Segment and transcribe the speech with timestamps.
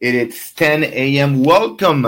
[0.00, 1.44] It is 10 a.m.
[1.44, 2.04] Welcome.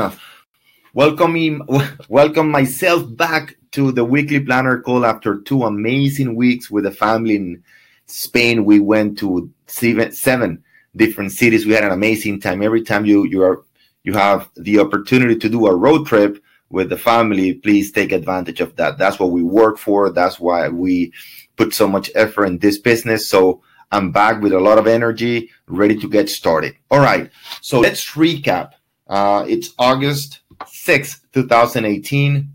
[0.92, 1.62] Welcome,
[2.08, 7.36] welcome myself back to the weekly planner call after two amazing weeks with the family
[7.36, 7.62] in
[8.06, 8.64] Spain.
[8.64, 10.64] We went to seven, seven
[10.96, 11.64] different cities.
[11.64, 12.60] We had an amazing time.
[12.60, 13.64] Every time you you are
[14.02, 18.60] you have the opportunity to do a road trip with the family, please take advantage
[18.60, 18.98] of that.
[18.98, 20.10] That's what we work for.
[20.10, 21.12] That's why we
[21.56, 23.28] put so much effort in this business.
[23.28, 23.62] So
[23.92, 26.76] I'm back with a lot of energy, ready to get started.
[26.90, 27.30] All right.
[27.60, 28.72] So let's recap.
[29.06, 32.52] Uh, it's August 6th, 2018.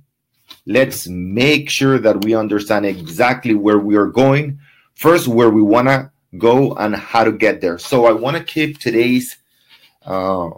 [0.66, 4.60] Let's make sure that we understand exactly where we are going.
[4.94, 7.78] First, where we want to go and how to get there.
[7.78, 9.38] So I want to keep today's
[10.06, 10.50] uh,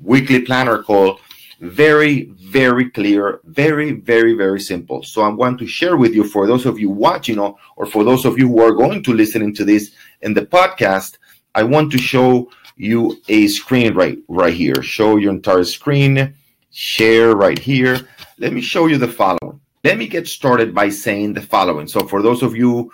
[0.00, 1.18] weekly planner call
[1.60, 5.02] very, very clear, very, very, very simple.
[5.02, 8.04] So I'm going to share with you for those of you watching or, or for
[8.04, 9.92] those of you who are going to listen to this
[10.24, 11.18] in the podcast,
[11.54, 14.82] I want to show you a screen right right here.
[14.82, 16.34] Show your entire screen,
[16.72, 18.08] share right here.
[18.38, 19.60] Let me show you the following.
[19.84, 21.86] Let me get started by saying the following.
[21.86, 22.90] So for those of you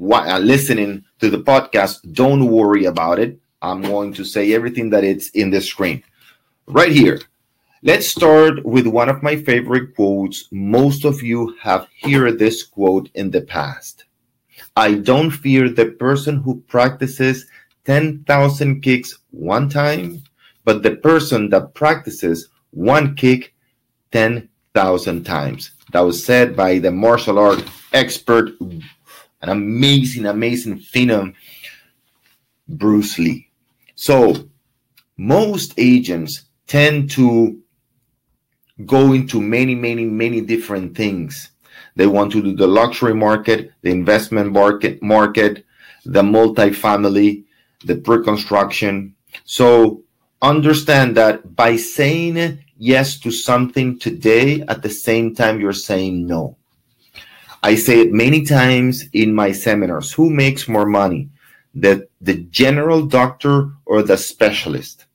[0.00, 3.40] uh, listening to the podcast, don't worry about it.
[3.62, 6.04] I'm going to say everything that it's in the screen
[6.66, 7.20] right here.
[7.82, 10.48] Let's start with one of my favorite quotes.
[10.52, 14.04] Most of you have heard this quote in the past.
[14.76, 17.46] I don't fear the person who practices
[17.84, 20.22] 10,000 kicks one time,
[20.64, 23.54] but the person that practices one kick
[24.12, 25.72] 10,000 times.
[25.92, 31.34] That was said by the martial art expert, an amazing, amazing phenom,
[32.68, 33.50] Bruce Lee.
[33.94, 34.48] So,
[35.18, 37.60] most agents tend to
[38.86, 41.51] go into many, many, many different things.
[41.96, 45.64] They want to do the luxury market, the investment market, market,
[46.04, 47.44] the multifamily,
[47.84, 49.14] the pre-construction.
[49.44, 50.02] So
[50.40, 56.56] understand that by saying yes to something today, at the same time you're saying no.
[57.62, 60.12] I say it many times in my seminars.
[60.12, 61.30] Who makes more money?
[61.74, 65.06] The, the general doctor or the specialist?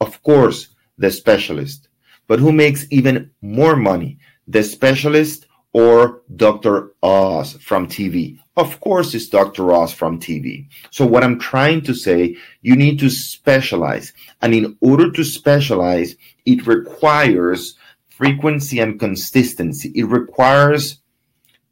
[0.00, 1.88] Of course, the specialist.
[2.28, 5.45] But who makes even more money, the specialist
[5.76, 6.94] or Dr.
[7.02, 8.38] Oz from TV?
[8.56, 9.70] Of course, it's Dr.
[9.74, 10.68] Oz from TV.
[10.90, 14.14] So, what I'm trying to say, you need to specialize.
[14.40, 16.16] And in order to specialize,
[16.46, 17.74] it requires
[18.08, 19.92] frequency and consistency.
[19.94, 21.00] It requires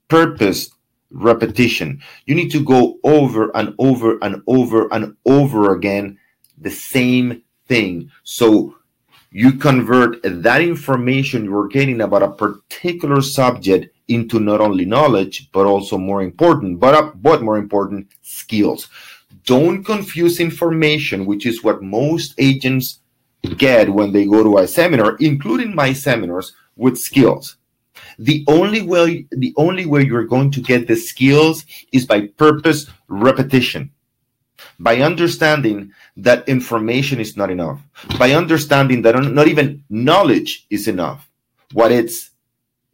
[0.09, 0.71] purpose,
[1.11, 2.03] repetition.
[2.27, 6.19] You need to go over and over and over and over again
[6.59, 8.11] the same thing.
[8.23, 8.77] So,
[9.31, 12.64] you convert that information you're getting about a particular
[13.22, 18.89] subject into not only knowledge but also more important but uh, but more important skills.
[19.45, 23.00] Don't confuse information which is what most agents
[23.56, 27.56] get when they go to a seminar including my seminars with skills.
[28.19, 32.87] The only way the only way you're going to get the skills is by purpose
[33.09, 33.91] repetition.
[34.78, 37.81] By understanding that information is not enough,
[38.19, 41.28] by understanding that not even knowledge is enough.
[41.73, 42.31] What it's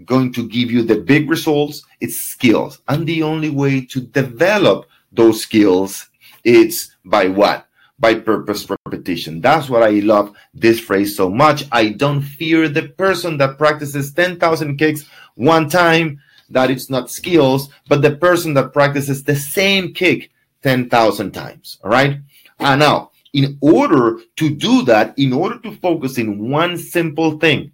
[0.04, 2.80] going to give you the big results, it's skills.
[2.88, 6.08] And the only way to develop those skills
[6.44, 7.66] is by what?
[7.98, 9.40] By purpose repetition.
[9.40, 11.64] That's what I love this phrase so much.
[11.70, 17.68] I don't fear the person that practices 10,000 kicks one time, that it's not skills,
[17.88, 20.30] but the person that practices the same kick
[20.62, 21.78] 10,000 times.
[21.84, 22.18] All right.
[22.58, 27.72] And now, in order to do that, in order to focus in one simple thing,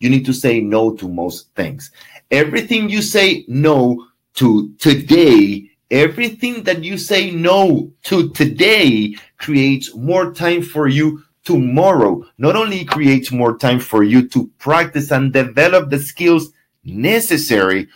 [0.00, 1.92] you need to say no to most things.
[2.30, 10.32] Everything you say no to today, everything that you say no to today creates more
[10.32, 12.24] time for you tomorrow.
[12.38, 17.88] Not only creates more time for you to practice and develop the skills necessary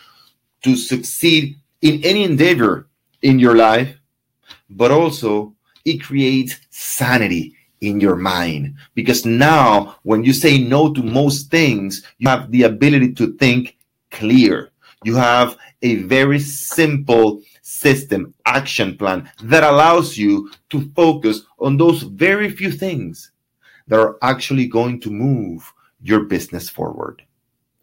[0.63, 2.87] to succeed in any endeavor
[3.23, 3.97] in your life,
[4.69, 5.55] but also
[5.85, 8.75] it creates sanity in your mind.
[8.93, 13.77] Because now, when you say no to most things, you have the ability to think
[14.11, 14.71] clear.
[15.03, 22.03] You have a very simple system, action plan that allows you to focus on those
[22.03, 23.31] very few things
[23.87, 27.23] that are actually going to move your business forward.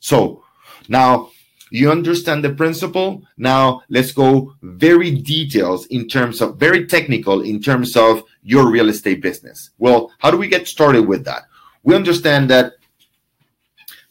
[0.01, 0.45] So
[0.89, 1.31] now
[1.71, 3.23] you understand the principle.
[3.37, 8.89] Now let's go very details in terms of very technical in terms of your real
[8.89, 9.71] estate business.
[9.79, 11.45] Well, how do we get started with that?
[11.83, 12.75] We understand that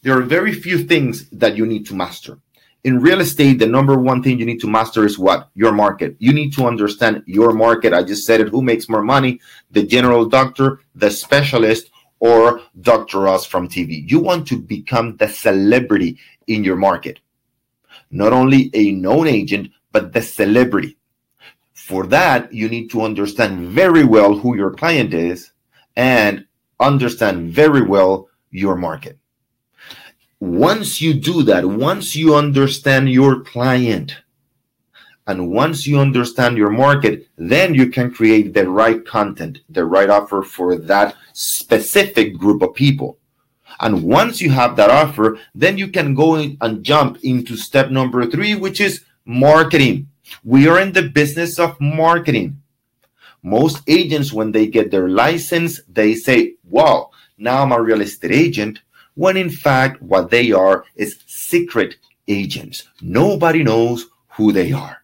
[0.02, 2.38] there are very few things that you need to master.
[2.84, 5.48] in real estate, the number one thing you need to master is what?
[5.54, 6.16] Your market.
[6.18, 7.92] You need to understand your market.
[7.92, 8.48] I just said it.
[8.48, 9.40] Who makes more money?
[9.70, 13.28] The general doctor, the specialist, or Dr.
[13.28, 14.08] Oz from TV.
[14.10, 17.20] You want to become the celebrity in your market.
[18.10, 20.96] Not only a known agent, but the celebrity.
[21.86, 25.52] For that, you need to understand very well who your client is
[25.96, 26.46] and
[26.78, 29.18] understand very well your market
[30.42, 34.16] once you do that, once you understand your client,
[35.24, 40.10] and once you understand your market, then you can create the right content, the right
[40.10, 43.18] offer for that specific group of people.
[43.78, 47.92] And once you have that offer, then you can go in and jump into step
[47.92, 50.08] number three, which is marketing.
[50.44, 52.62] We are in the business of marketing.
[53.42, 58.30] Most agents, when they get their license, they say, Wow, now I'm a real estate
[58.30, 58.80] agent
[59.14, 61.96] when in fact what they are is secret
[62.28, 62.88] agents.
[63.00, 64.98] Nobody knows who they are.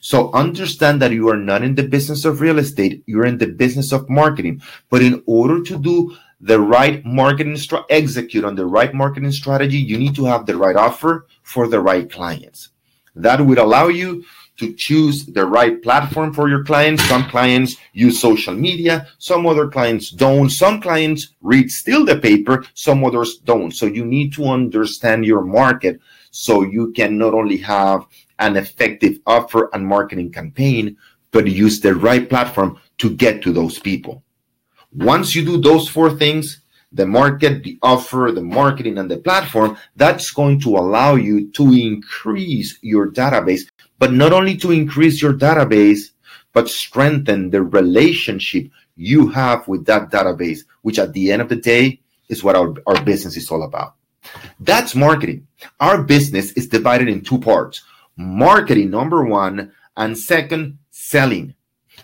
[0.00, 3.46] So understand that you are not in the business of real estate, you're in the
[3.46, 4.60] business of marketing.
[4.90, 9.78] But in order to do the right marketing str- execute on the right marketing strategy,
[9.78, 12.70] you need to have the right offer for the right clients.
[13.14, 14.24] That would allow you
[14.58, 17.02] to choose the right platform for your clients.
[17.04, 20.50] Some clients use social media, some other clients don't.
[20.50, 23.72] Some clients read still the paper, some others don't.
[23.72, 26.00] So you need to understand your market
[26.30, 28.06] so you can not only have
[28.38, 30.96] an effective offer and marketing campaign,
[31.30, 34.22] but use the right platform to get to those people.
[34.94, 36.61] Once you do those four things,
[36.92, 41.72] the market, the offer, the marketing, and the platform, that's going to allow you to
[41.72, 43.62] increase your database
[44.02, 46.10] but not only to increase your database,
[46.52, 51.54] but strengthen the relationship you have with that database, which at the end of the
[51.54, 53.94] day is what our, our business is all about.
[54.58, 55.46] That's marketing.
[55.78, 57.84] Our business is divided in two parts
[58.16, 61.54] marketing, number one, and second, selling.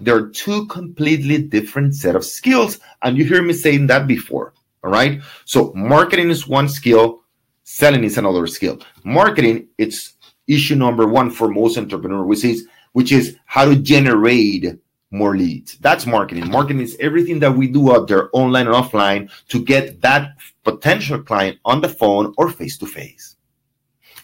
[0.00, 2.78] There are two completely different set of skills.
[3.02, 4.54] And you hear me saying that before.
[4.84, 5.20] All right.
[5.44, 7.22] So marketing is one skill,
[7.64, 8.80] selling is another skill.
[9.04, 10.14] Marketing, it's
[10.46, 14.78] issue number one for most entrepreneurs, which is which is how to generate
[15.10, 15.78] more leads.
[15.78, 16.50] That's marketing.
[16.50, 21.22] Marketing is everything that we do out there, online and offline, to get that potential
[21.22, 23.36] client on the phone or face to face.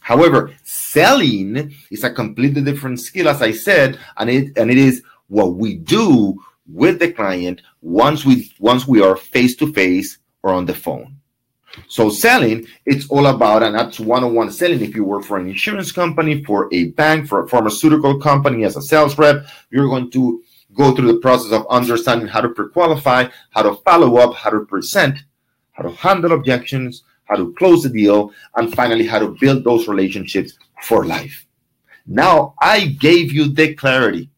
[0.00, 5.02] However, selling is a completely different skill, as I said, and it and it is
[5.28, 10.52] what we do with the client once we once we are face to face or
[10.52, 11.16] on the phone.
[11.88, 14.82] So selling, it's all about, and that's one-on-one selling.
[14.82, 18.76] If you work for an insurance company, for a bank, for a pharmaceutical company as
[18.76, 20.42] a sales rep, you're going to
[20.74, 24.66] go through the process of understanding how to pre-qualify, how to follow up, how to
[24.66, 25.18] present,
[25.72, 29.88] how to handle objections, how to close the deal, and finally how to build those
[29.88, 31.46] relationships for life.
[32.06, 34.28] Now I gave you the clarity.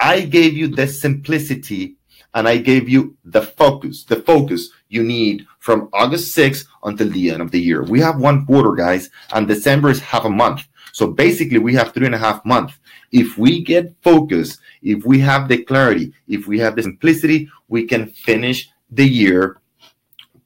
[0.00, 1.96] I gave you the simplicity
[2.34, 7.30] and I gave you the focus, the focus you need from August 6th until the
[7.30, 7.82] end of the year.
[7.82, 10.66] We have one quarter, guys, and December is half a month.
[10.92, 12.74] So basically, we have three and a half months.
[13.12, 17.86] If we get focus, if we have the clarity, if we have the simplicity, we
[17.86, 19.60] can finish the year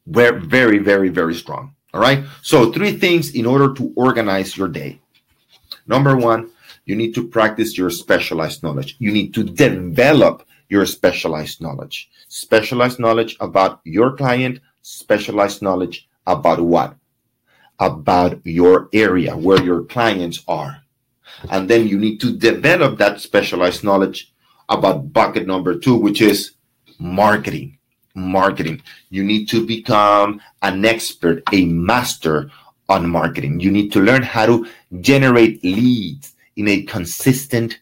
[0.06, 1.74] very, very, very, very strong.
[1.92, 2.24] All right.
[2.42, 5.00] So, three things in order to organize your day.
[5.86, 6.50] Number one,
[6.84, 8.96] you need to practice your specialized knowledge.
[8.98, 12.10] You need to develop your specialized knowledge.
[12.28, 16.96] Specialized knowledge about your client, specialized knowledge about what?
[17.78, 20.82] About your area, where your clients are.
[21.50, 24.32] And then you need to develop that specialized knowledge
[24.68, 26.52] about bucket number two, which is
[26.98, 27.78] marketing.
[28.14, 28.80] Marketing.
[29.10, 32.50] You need to become an expert, a master
[32.88, 33.60] on marketing.
[33.60, 34.66] You need to learn how to
[35.00, 37.78] generate leads in a consistent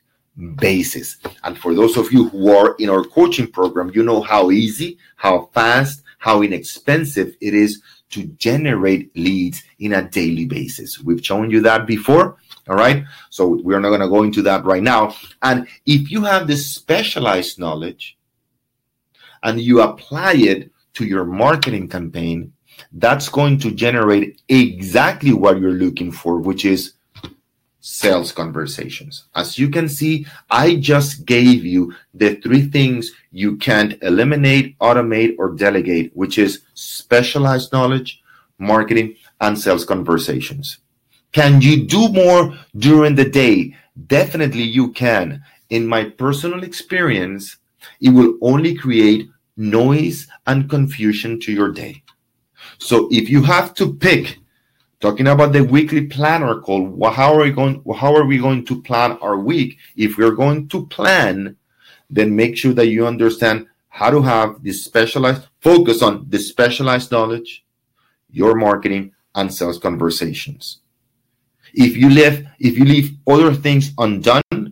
[0.56, 1.18] basis.
[1.42, 4.98] And for those of you who are in our coaching program, you know how easy,
[5.16, 11.00] how fast, how inexpensive it is to generate leads in a daily basis.
[11.00, 12.38] We've shown you that before.
[12.68, 13.04] All right.
[13.30, 15.14] So we're not going to go into that right now.
[15.42, 18.16] And if you have this specialized knowledge
[19.42, 22.52] and you apply it to your marketing campaign,
[22.92, 26.94] that's going to generate exactly what you're looking for, which is
[27.86, 29.26] sales conversations.
[29.34, 35.36] As you can see, I just gave you the three things you can't eliminate, automate,
[35.38, 38.22] or delegate, which is specialized knowledge,
[38.58, 40.78] marketing, and sales conversations.
[41.32, 43.76] Can you do more during the day?
[44.06, 45.44] Definitely you can.
[45.68, 47.58] In my personal experience,
[48.00, 52.02] it will only create noise and confusion to your day.
[52.78, 54.38] So if you have to pick
[55.04, 56.82] talking about the weekly planner call.
[57.10, 57.84] How are we going?
[57.94, 59.76] How are we going to plan our week?
[59.96, 61.56] If we're going to plan,
[62.08, 67.12] then make sure that you understand how to have this specialized focus on the specialized
[67.12, 67.66] knowledge,
[68.30, 70.80] your marketing, and sales conversations.
[71.74, 74.62] If you leave if you leave other things undone,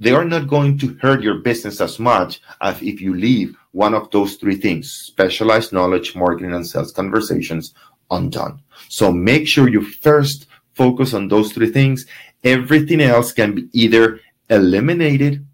[0.00, 3.94] they are not going to hurt your business as much as if you leave one
[3.94, 7.72] of those three things specialized knowledge, marketing, and sales conversations
[8.10, 8.60] undone.
[8.88, 12.06] So make sure you first focus on those three things.
[12.44, 15.46] Everything else can be either eliminated,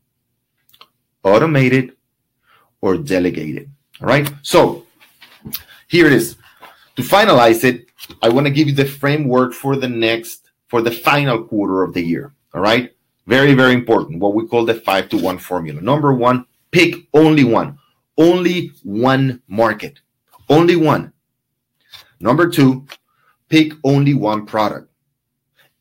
[1.23, 1.97] automated,
[2.81, 3.71] or delegated.
[4.01, 4.31] All right.
[4.43, 4.87] So
[5.89, 6.37] here it is.
[6.97, 7.87] To finalize it,
[8.23, 11.95] I want to give you the framework for the next, for the final quarter of
[11.95, 12.35] the year.
[12.55, 12.93] All right.
[13.27, 14.21] Very, very important.
[14.21, 15.81] What we call the five to one formula.
[15.81, 17.79] Number one, pick only one,
[18.19, 20.01] only one market,
[20.49, 21.13] only one.
[22.19, 22.87] Number two,
[23.53, 24.91] pick only one product,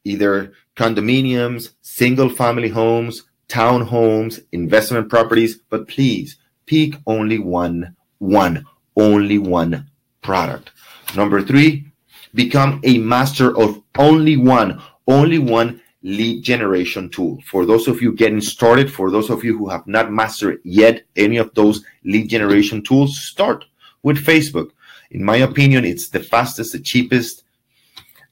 [0.03, 6.35] either condominiums, single family homes, townhomes, investment properties, but please
[6.65, 8.65] pick only one, one,
[8.97, 9.89] only one
[10.21, 10.71] product.
[11.15, 11.85] Number three,
[12.33, 17.39] become a master of only one, only one lead generation tool.
[17.49, 21.05] For those of you getting started, for those of you who have not mastered yet
[21.15, 23.63] any of those lead generation tools, start
[24.03, 24.71] with Facebook.
[25.11, 27.45] In my opinion, it's the fastest, the cheapest,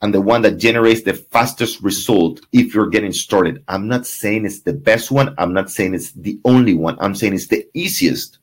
[0.02, 3.64] and the one that generates the fastest result if you're getting started.
[3.68, 5.36] I'm not saying it's the best one.
[5.38, 6.98] I'm not saying it's the only one.
[7.00, 8.38] I'm saying it's the easiest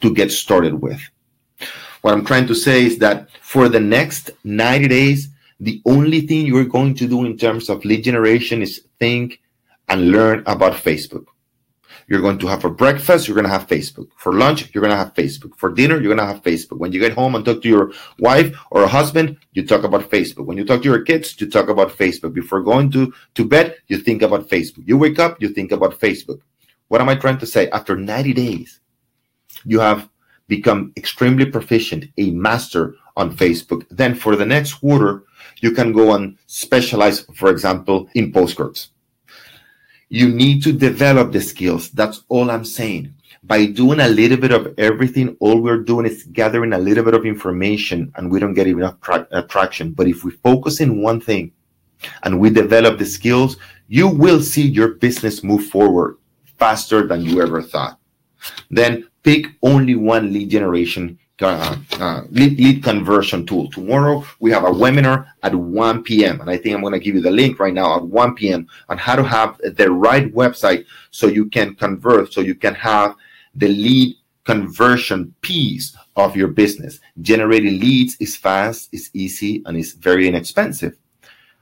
[0.00, 1.00] to get started with.
[2.02, 5.28] What I'm trying to say is that for the next 90 days,
[5.60, 9.40] the only thing you're going to do in terms of lead generation is think
[9.88, 11.26] and learn about Facebook.
[12.08, 14.08] You're going to have for breakfast, you're going to have Facebook.
[14.16, 15.56] For lunch, you're going to have Facebook.
[15.56, 16.78] For dinner, you're going to have Facebook.
[16.78, 20.10] When you get home and talk to your wife or a husband, you talk about
[20.10, 20.46] Facebook.
[20.46, 22.32] When you talk to your kids, you talk about Facebook.
[22.32, 24.82] Before going to, to bed, you think about Facebook.
[24.86, 26.40] You wake up, you think about Facebook.
[26.88, 27.70] What am I trying to say?
[27.70, 28.80] After 90 days,
[29.64, 30.08] you have
[30.48, 33.86] become extremely proficient, a master on Facebook.
[33.90, 35.24] Then for the next quarter,
[35.60, 38.91] you can go and specialize, for example, in postcards.
[40.12, 41.88] You need to develop the skills.
[41.88, 43.14] That's all I'm saying.
[43.44, 47.14] By doing a little bit of everything, all we're doing is gathering a little bit
[47.14, 49.92] of information and we don't get enough tra- traction.
[49.92, 51.52] But if we focus in one thing
[52.24, 53.56] and we develop the skills,
[53.88, 56.18] you will see your business move forward
[56.58, 57.98] faster than you ever thought.
[58.70, 63.70] Then pick only one lead generation uh, uh, lead, lead conversion tool.
[63.70, 66.40] Tomorrow we have a webinar at 1 p.m.
[66.40, 68.66] and I think I'm going to give you the link right now at 1 p.m.
[68.88, 73.16] on how to have the right website so you can convert, so you can have
[73.54, 77.00] the lead conversion piece of your business.
[77.20, 80.96] Generating leads is fast, is easy, and is very inexpensive.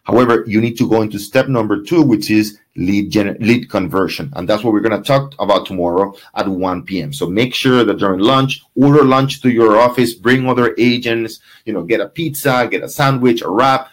[0.04, 4.32] However, you need to go into step number two, which is lead gener- lead conversion,
[4.34, 7.12] and that's what we're going to talk about tomorrow at 1 p.m.
[7.12, 11.74] So make sure that during lunch, order lunch to your office, bring other agents, you
[11.74, 13.88] know, get a pizza, get a sandwich, a wrap,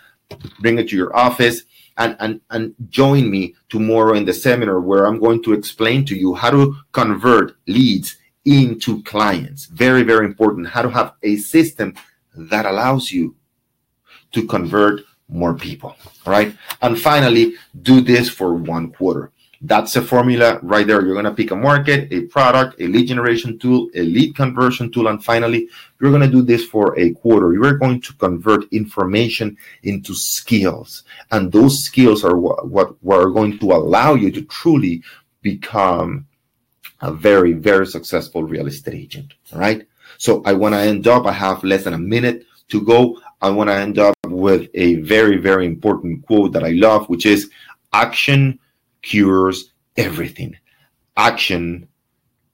[0.61, 1.63] bring it to your office,
[1.97, 6.15] and and and join me tomorrow in the seminar where I'm going to explain to
[6.15, 9.65] you how to convert leads into clients.
[9.65, 10.69] Very very important.
[10.69, 11.93] How to have a system
[12.33, 13.35] that allows you
[14.31, 15.95] to convert more people.
[16.25, 16.55] right?
[16.81, 19.31] And finally, do this for one quarter.
[19.61, 21.01] That's a formula right there.
[21.01, 24.91] You're going to pick a market, a product, a lead generation tool, a lead conversion
[24.91, 25.07] tool.
[25.07, 25.67] And finally,
[25.99, 27.53] you're going to do this for a quarter.
[27.53, 31.03] You're going to convert information into skills.
[31.31, 35.01] And those skills are what, what, are going to allow you to truly
[35.41, 36.27] become
[37.01, 39.33] a very, very successful real estate agent.
[39.53, 39.87] All right.
[40.19, 43.19] So I want to end up, I have less than a minute to go.
[43.41, 47.25] I want to end up with a very, very important quote that I love, which
[47.25, 47.49] is
[47.93, 48.59] action
[49.01, 50.57] cures everything.
[51.15, 51.87] Action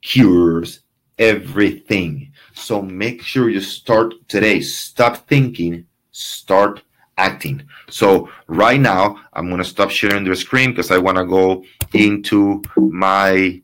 [0.02, 0.82] cures
[1.18, 2.32] everything.
[2.54, 4.62] So make sure you start today.
[4.62, 6.82] Stop thinking, start
[7.18, 7.64] acting.
[7.90, 11.64] So right now, I'm going to stop sharing the screen because I want to go
[11.94, 13.62] into my,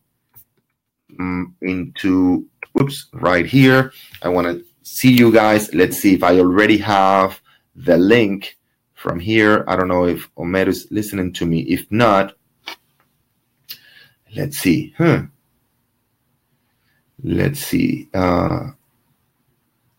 [1.19, 2.45] um, into,
[2.79, 3.91] oops, right here.
[4.21, 5.74] I want to see you guys.
[5.74, 7.39] Let's see if I already have
[7.75, 8.58] the link
[8.96, 9.63] from here.
[9.67, 11.62] I don't know if Omer is listening to me.
[11.62, 12.34] If not,
[14.36, 14.93] let's see.
[14.98, 15.25] Hmm.
[17.24, 18.10] Let's see.
[18.13, 18.72] Uh,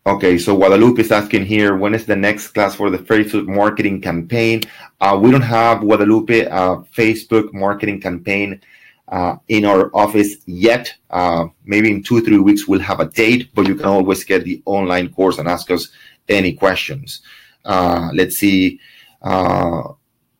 [0.05, 4.01] okay, so Guadalupe is asking here, when is the next class for the Facebook marketing
[4.01, 4.61] campaign?
[4.99, 8.61] Uh, we don't have Guadalupe uh, Facebook marketing campaign
[9.11, 10.93] uh, in our office yet.
[11.09, 14.43] Uh, maybe in two, three weeks, we'll have a date, but you can always get
[14.43, 15.89] the online course and ask us
[16.29, 17.21] any questions.
[17.65, 18.79] Uh, let's see.
[19.21, 19.83] Uh,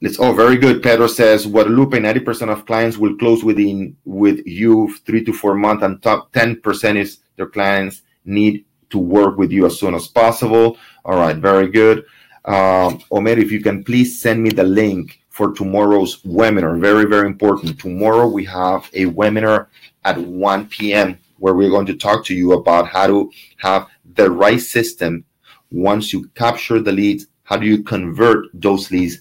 [0.01, 0.19] let's.
[0.19, 0.81] Oh, very good.
[0.81, 1.99] Pedro says Guadalupe.
[1.99, 6.31] Ninety percent of clients will close within with you three to four months, and top
[6.31, 10.77] ten percent is their clients need to work with you as soon as possible.
[11.05, 12.05] All right, very good.
[12.45, 16.79] Um, Omer, if you can please send me the link for tomorrow's webinar.
[16.79, 17.79] Very, very important.
[17.79, 19.67] Tomorrow we have a webinar
[20.03, 21.17] at 1 p.m.
[21.39, 25.23] where we're going to talk to you about how to have the right system
[25.71, 27.27] once you capture the leads.
[27.43, 29.19] How do you convert those leads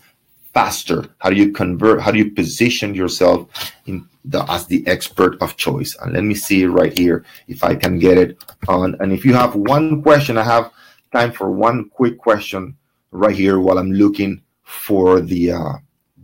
[0.52, 1.06] faster?
[1.18, 2.00] How do you convert?
[2.00, 3.48] How do you position yourself
[3.86, 5.96] the, as the expert of choice?
[6.02, 8.96] And let me see right here if I can get it on.
[8.98, 10.72] And if you have one question, I have
[11.12, 12.76] time for one quick question
[13.12, 15.72] right here while I'm looking for the uh,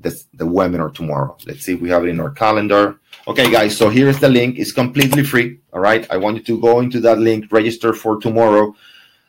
[0.07, 1.37] the, the webinar tomorrow.
[1.47, 2.99] Let's see if we have it in our calendar.
[3.29, 4.59] Okay, guys, so here's the link.
[4.59, 5.59] It's completely free.
[5.73, 6.07] All right.
[6.11, 8.75] I want you to go into that link, register for tomorrow.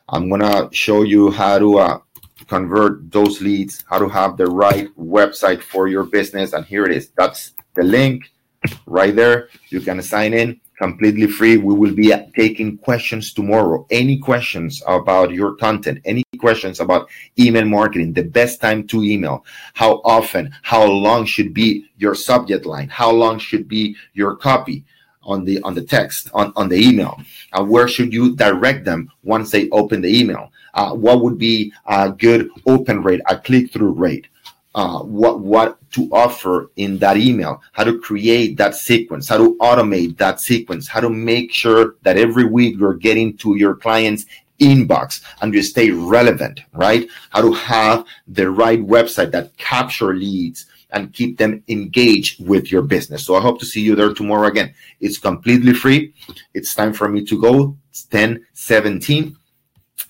[0.10, 2.00] I'm going to show you how to uh,
[2.48, 6.54] convert those leads, how to have the right website for your business.
[6.54, 7.10] And here it is.
[7.18, 8.32] That's the link
[8.86, 9.50] right there.
[9.70, 11.58] You can sign in completely free.
[11.58, 13.86] We will be taking questions tomorrow.
[13.90, 19.46] Any questions about your content, any questions about email marketing, the best time to email,
[19.74, 24.84] how often, how long should be your subject line, how long should be your copy
[25.24, 27.20] on the on the text on, on the email,
[27.52, 30.52] uh, where should you direct them once they open the email?
[30.74, 34.28] Uh, what would be a good open rate, a click through rate?
[34.78, 39.58] uh, what what to offer in that email, how to create that sequence, how to
[39.58, 44.28] automate that sequence, how to make sure that every week you're getting to your client's
[44.60, 47.08] inbox and you stay relevant, right?
[47.30, 52.82] How to have the right website that capture leads and keep them engaged with your
[52.82, 53.26] business.
[53.26, 54.74] So I hope to see you there tomorrow again.
[55.00, 56.14] It's completely free.
[56.54, 57.78] It's time for me to go.
[57.90, 59.36] It's 10 17.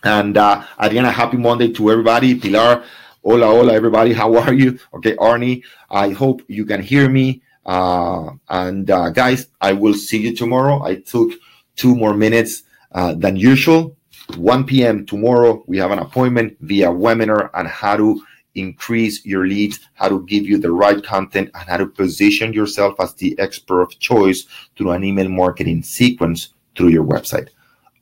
[0.03, 2.39] And uh, Adriana, happy Monday to everybody.
[2.39, 2.83] Pilar,
[3.27, 4.13] Hola, hola, everybody.
[4.13, 4.79] How are you?
[4.93, 5.61] Okay, Arnie,
[5.91, 7.41] I hope you can hear me.
[7.65, 10.81] Uh, and uh, guys, I will see you tomorrow.
[10.81, 11.33] I took
[11.75, 12.63] two more minutes
[12.93, 13.96] uh, than usual.
[14.35, 15.05] 1 p.m.
[15.05, 18.21] tomorrow, we have an appointment via webinar on how to
[18.55, 22.99] increase your leads, how to give you the right content, and how to position yourself
[22.99, 27.49] as the expert of choice through an email marketing sequence through your website.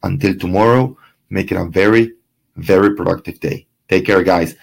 [0.03, 0.97] Until tomorrow,
[1.29, 2.13] make it a very,
[2.55, 3.67] very productive day.
[3.89, 4.55] Take care, guys.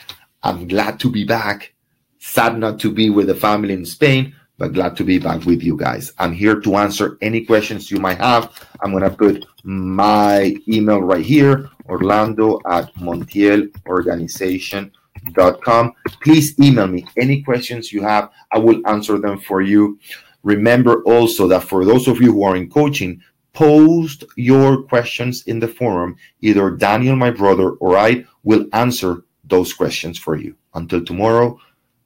[0.42, 1.74] I'm glad to be back.
[2.18, 5.62] Sad not to be with the family in Spain, but glad to be back with
[5.62, 6.12] you guys.
[6.18, 8.52] I'm here to answer any questions you might have.
[8.80, 15.92] I'm going to put my email right here, orlando at montielorganization.com.
[16.22, 18.30] Please email me any questions you have.
[18.50, 19.98] I will answer them for you.
[20.42, 25.60] Remember also that for those of you who are in coaching, post your questions in
[25.60, 26.16] the forum.
[26.40, 30.56] Either Daniel, my brother, or I will answer those questions for you.
[30.74, 31.58] Until tomorrow,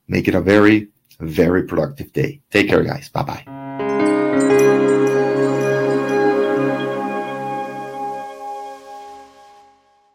[0.09, 0.89] make it a very,
[1.21, 2.41] very productive day.
[2.51, 3.09] Take care, guys.
[3.09, 3.56] Bye bye.